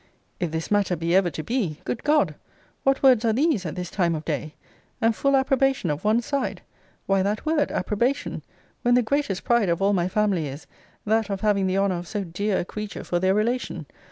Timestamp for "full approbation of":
5.15-6.03